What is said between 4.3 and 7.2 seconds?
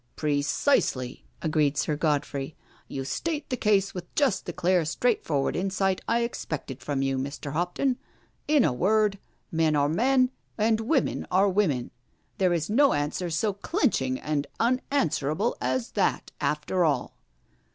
the clear straightforward insight I ex pected from you,